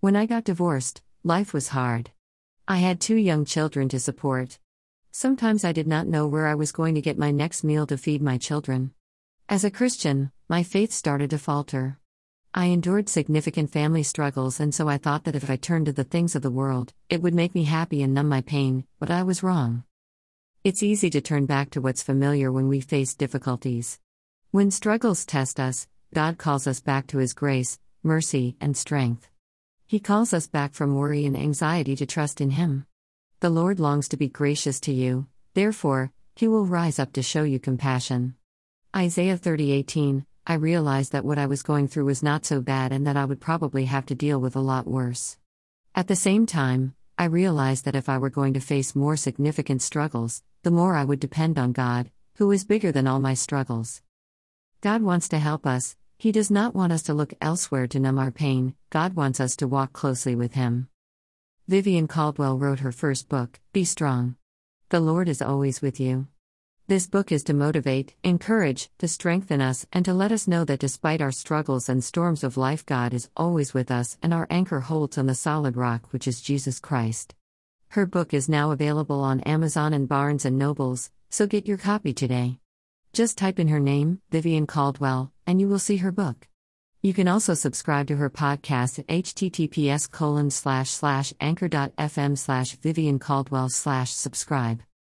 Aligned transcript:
When 0.00 0.14
I 0.14 0.26
got 0.26 0.44
divorced, 0.44 1.02
life 1.24 1.52
was 1.52 1.68
hard. 1.68 2.12
I 2.68 2.76
had 2.76 3.00
two 3.00 3.16
young 3.16 3.44
children 3.44 3.88
to 3.88 3.98
support. 3.98 4.60
Sometimes 5.10 5.64
I 5.64 5.72
did 5.72 5.88
not 5.88 6.06
know 6.06 6.24
where 6.28 6.46
I 6.46 6.54
was 6.54 6.70
going 6.70 6.94
to 6.94 7.00
get 7.00 7.18
my 7.18 7.32
next 7.32 7.64
meal 7.64 7.84
to 7.88 7.98
feed 7.98 8.22
my 8.22 8.38
children. 8.38 8.92
As 9.48 9.64
a 9.64 9.72
Christian, 9.72 10.30
my 10.48 10.62
faith 10.62 10.92
started 10.92 11.30
to 11.30 11.38
falter. 11.38 11.98
I 12.54 12.66
endured 12.66 13.08
significant 13.08 13.72
family 13.72 14.04
struggles, 14.04 14.60
and 14.60 14.72
so 14.72 14.88
I 14.88 14.98
thought 14.98 15.24
that 15.24 15.34
if 15.34 15.50
I 15.50 15.56
turned 15.56 15.86
to 15.86 15.92
the 15.92 16.04
things 16.04 16.36
of 16.36 16.42
the 16.42 16.50
world, 16.50 16.92
it 17.10 17.20
would 17.20 17.34
make 17.34 17.56
me 17.56 17.64
happy 17.64 18.00
and 18.00 18.14
numb 18.14 18.28
my 18.28 18.42
pain, 18.42 18.84
but 19.00 19.10
I 19.10 19.24
was 19.24 19.42
wrong. 19.42 19.82
It's 20.62 20.80
easy 20.80 21.10
to 21.10 21.20
turn 21.20 21.46
back 21.46 21.70
to 21.70 21.80
what's 21.80 22.04
familiar 22.04 22.52
when 22.52 22.68
we 22.68 22.80
face 22.80 23.16
difficulties. 23.16 23.98
When 24.52 24.70
struggles 24.70 25.26
test 25.26 25.58
us, 25.58 25.88
God 26.14 26.38
calls 26.38 26.68
us 26.68 26.78
back 26.78 27.08
to 27.08 27.18
His 27.18 27.34
grace, 27.34 27.80
mercy, 28.04 28.56
and 28.60 28.76
strength. 28.76 29.28
He 29.88 30.00
calls 30.00 30.34
us 30.34 30.46
back 30.46 30.74
from 30.74 30.94
worry 30.94 31.24
and 31.24 31.34
anxiety 31.34 31.96
to 31.96 32.04
trust 32.04 32.42
in 32.42 32.50
Him. 32.50 32.84
The 33.40 33.48
Lord 33.48 33.80
longs 33.80 34.06
to 34.08 34.18
be 34.18 34.28
gracious 34.28 34.80
to 34.80 34.92
you, 34.92 35.28
therefore, 35.54 36.12
He 36.36 36.46
will 36.46 36.66
rise 36.66 36.98
up 36.98 37.14
to 37.14 37.22
show 37.22 37.42
you 37.42 37.58
compassion. 37.58 38.34
Isaiah 38.94 39.38
30:18 39.38 40.26
I 40.46 40.54
realized 40.54 41.12
that 41.12 41.24
what 41.24 41.38
I 41.38 41.46
was 41.46 41.62
going 41.62 41.88
through 41.88 42.04
was 42.04 42.22
not 42.22 42.44
so 42.44 42.60
bad 42.60 42.92
and 42.92 43.06
that 43.06 43.16
I 43.16 43.24
would 43.24 43.40
probably 43.40 43.86
have 43.86 44.04
to 44.06 44.14
deal 44.14 44.38
with 44.38 44.56
a 44.56 44.60
lot 44.60 44.86
worse. 44.86 45.38
At 45.94 46.06
the 46.06 46.16
same 46.16 46.44
time, 46.44 46.94
I 47.16 47.24
realized 47.24 47.86
that 47.86 47.96
if 47.96 48.10
I 48.10 48.18
were 48.18 48.28
going 48.28 48.52
to 48.54 48.60
face 48.60 48.94
more 48.94 49.16
significant 49.16 49.80
struggles, 49.80 50.42
the 50.64 50.70
more 50.70 50.96
I 50.96 51.04
would 51.04 51.18
depend 51.18 51.58
on 51.58 51.72
God, 51.72 52.10
who 52.34 52.52
is 52.52 52.66
bigger 52.66 52.92
than 52.92 53.06
all 53.06 53.20
my 53.20 53.32
struggles. 53.32 54.02
God 54.82 55.00
wants 55.00 55.28
to 55.30 55.38
help 55.38 55.66
us, 55.66 55.96
He 56.20 56.32
does 56.32 56.50
not 56.50 56.74
want 56.74 56.92
us 56.92 57.04
to 57.04 57.14
look 57.14 57.32
elsewhere 57.40 57.86
to 57.86 58.00
numb 58.00 58.18
our 58.18 58.32
pain, 58.32 58.74
God 58.90 59.14
wants 59.14 59.38
us 59.38 59.54
to 59.56 59.68
walk 59.68 59.92
closely 59.92 60.34
with 60.34 60.54
Him. 60.54 60.88
Vivienne 61.68 62.08
Caldwell 62.08 62.58
wrote 62.58 62.80
her 62.80 62.90
first 62.90 63.28
book, 63.28 63.60
Be 63.72 63.84
Strong. 63.84 64.34
The 64.88 64.98
Lord 64.98 65.28
is 65.28 65.40
always 65.40 65.80
with 65.80 66.00
you. 66.00 66.26
This 66.88 67.06
book 67.06 67.30
is 67.30 67.44
to 67.44 67.54
motivate, 67.54 68.16
encourage, 68.24 68.90
to 68.98 69.06
strengthen 69.06 69.60
us, 69.60 69.86
and 69.92 70.04
to 70.06 70.12
let 70.12 70.32
us 70.32 70.48
know 70.48 70.64
that 70.64 70.80
despite 70.80 71.20
our 71.20 71.30
struggles 71.30 71.88
and 71.88 72.02
storms 72.02 72.42
of 72.42 72.56
life, 72.56 72.84
God 72.84 73.14
is 73.14 73.30
always 73.36 73.72
with 73.72 73.88
us 73.88 74.18
and 74.20 74.34
our 74.34 74.48
anchor 74.50 74.80
holds 74.80 75.18
on 75.18 75.26
the 75.26 75.36
solid 75.36 75.76
rock, 75.76 76.12
which 76.12 76.26
is 76.26 76.40
Jesus 76.40 76.80
Christ. 76.80 77.36
Her 77.90 78.06
book 78.06 78.34
is 78.34 78.48
now 78.48 78.72
available 78.72 79.20
on 79.20 79.38
Amazon 79.42 79.92
and 79.92 80.08
Barnes 80.08 80.44
and 80.44 80.58
Nobles, 80.58 81.12
so 81.30 81.46
get 81.46 81.68
your 81.68 81.78
copy 81.78 82.12
today. 82.12 82.58
Just 83.12 83.38
type 83.38 83.58
in 83.58 83.68
her 83.68 83.80
name, 83.80 84.20
Vivienne 84.30 84.66
Caldwell, 84.66 85.32
and 85.46 85.60
you 85.60 85.68
will 85.68 85.78
see 85.78 85.96
her 85.98 86.12
book. 86.12 86.46
You 87.02 87.14
can 87.14 87.28
also 87.28 87.54
subscribe 87.54 88.08
to 88.08 88.16
her 88.16 88.30
podcast 88.30 88.98
at 88.98 89.06
https 89.06 90.10
colon 90.10 90.50
slash 90.50 90.90
slash 90.90 91.32
anchor.fm 91.40 92.36
slash 92.36 92.76
Vivienne 92.76 93.18
Caldwell 93.18 93.68
slash 93.68 94.12
subscribe. 94.12 94.82